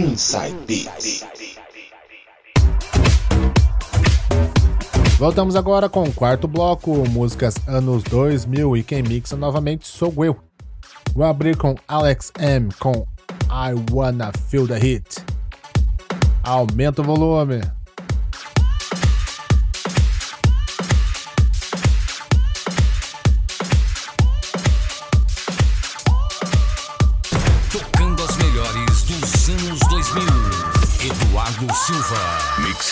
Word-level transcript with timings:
Inside. 0.00 0.88
Voltamos 5.18 5.54
agora 5.54 5.90
com 5.90 6.04
o 6.04 6.12
quarto 6.14 6.48
bloco, 6.48 7.06
músicas 7.10 7.54
anos 7.66 8.02
2000 8.04 8.78
e 8.78 8.82
quem 8.82 9.02
mixa 9.02 9.36
novamente 9.36 9.86
sou 9.86 10.24
eu. 10.24 10.38
Vou 11.12 11.26
abrir 11.26 11.54
com 11.54 11.74
Alex 11.86 12.32
M 12.38 12.70
com 12.78 13.06
I 13.50 13.74
Wanna 13.92 14.32
Feel 14.48 14.66
the 14.66 14.78
Heat. 14.78 15.22
Aumenta 16.42 17.02
o 17.02 17.04
volume. 17.04 17.60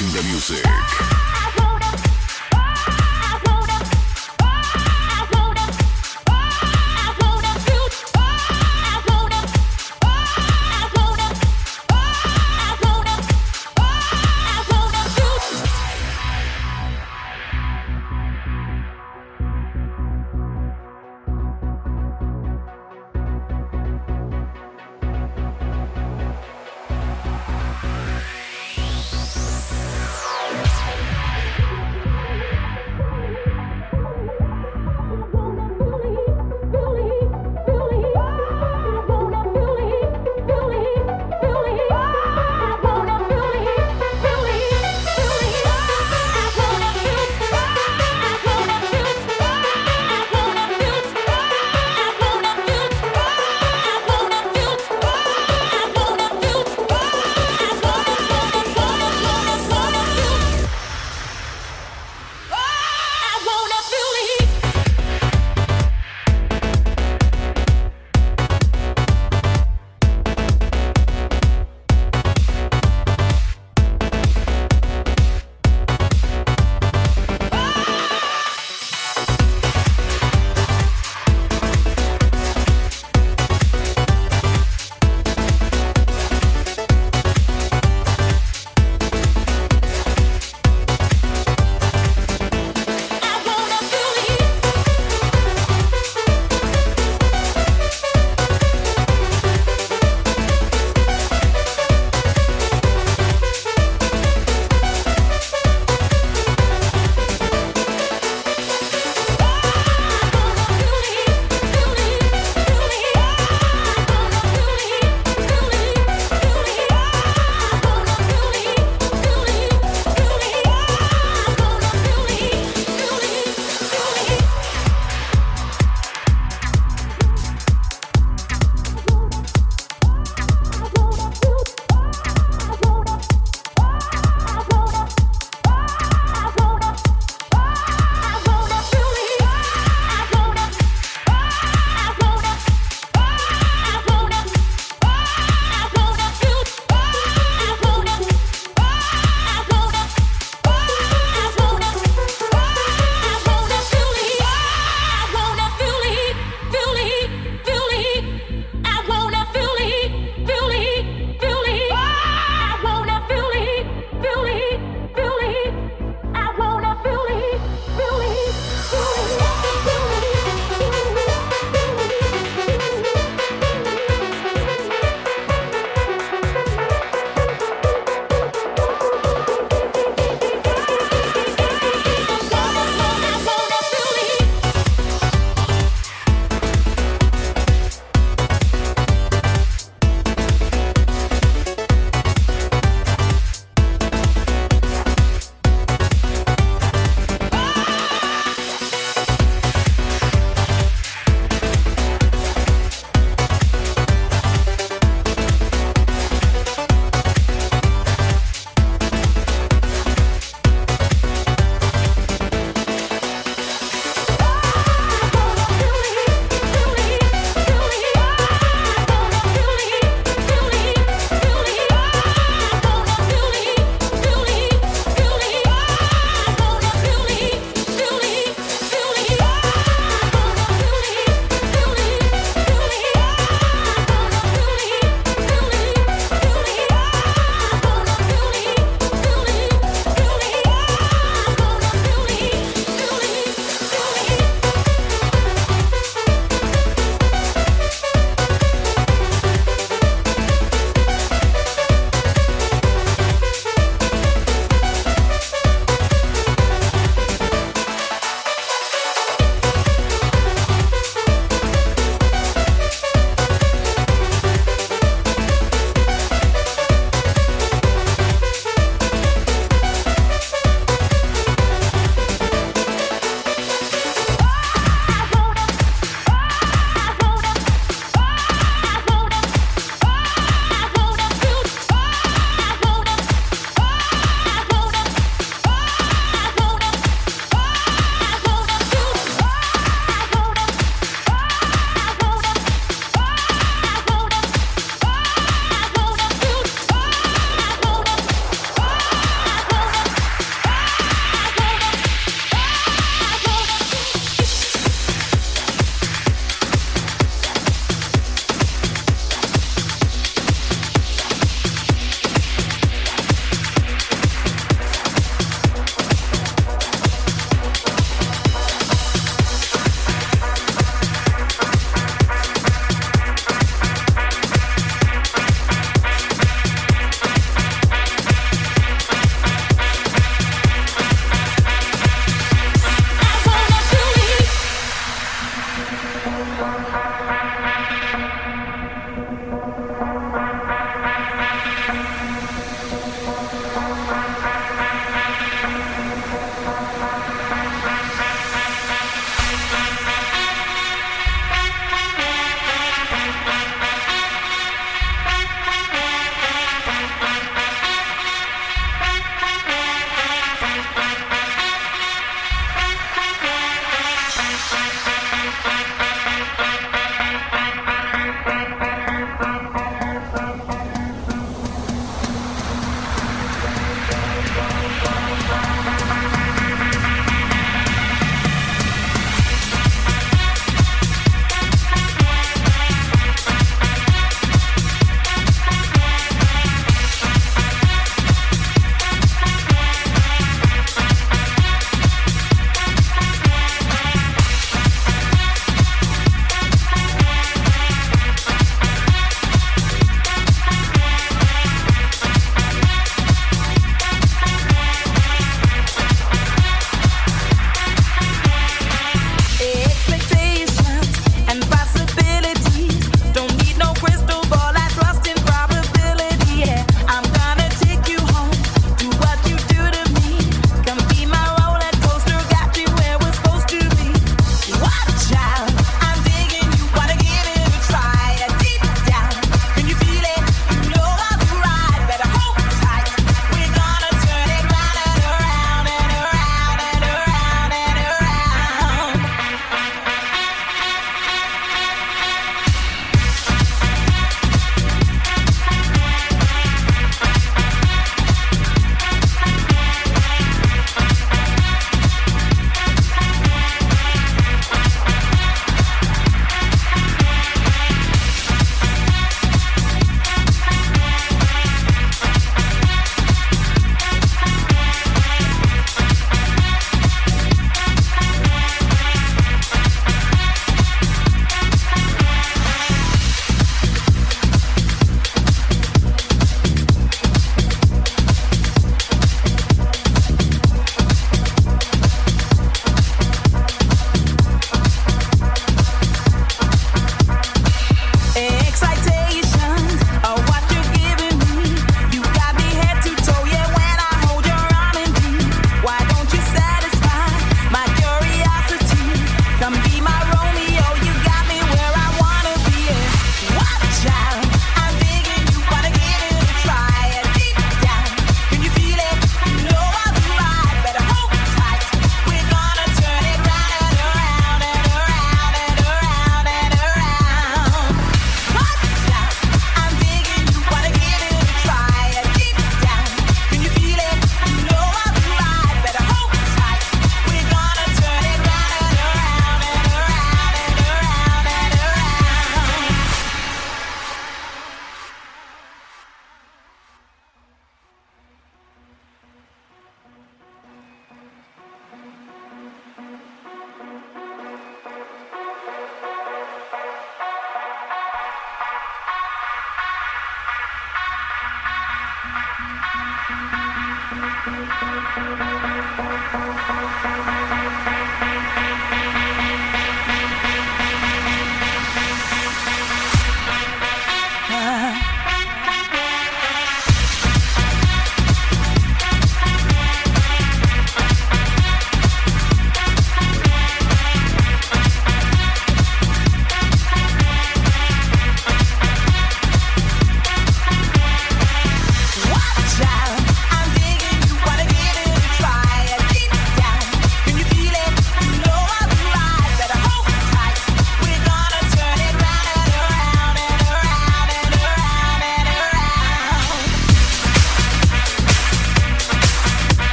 Mixing 0.00 0.16
the 0.16 0.28
music. 0.28 0.97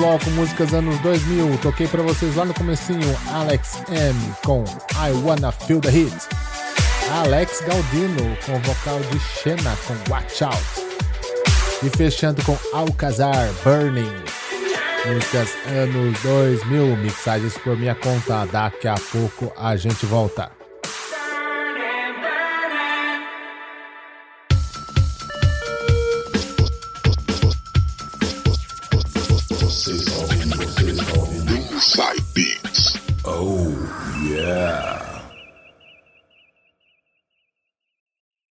Bloco, 0.00 0.30
músicas 0.30 0.72
anos 0.72 0.98
2000, 1.00 1.58
toquei 1.58 1.86
para 1.86 2.02
vocês 2.02 2.34
lá 2.34 2.46
no 2.46 2.54
comecinho 2.54 3.14
Alex 3.34 3.82
M 3.90 4.18
com 4.42 4.64
I 4.94 5.12
Wanna 5.22 5.52
Feel 5.52 5.78
the 5.78 5.90
Heat. 5.90 6.16
Alex 7.22 7.60
Galdino 7.60 8.34
com 8.46 8.52
o 8.54 8.60
vocal 8.60 8.98
de 9.00 9.20
Xena 9.20 9.76
com 9.86 9.94
Watch 10.10 10.42
Out. 10.42 10.56
E 11.82 11.90
fechando 11.90 12.42
com 12.44 12.56
Alcazar 12.72 13.50
Burning. 13.62 14.10
Músicas 15.06 15.50
anos 15.66 16.18
2000, 16.22 16.96
mixagens 16.96 17.58
por 17.58 17.76
minha 17.76 17.94
conta. 17.94 18.46
Daqui 18.46 18.88
a 18.88 18.94
pouco 19.12 19.52
a 19.54 19.76
gente 19.76 20.06
volta. 20.06 20.59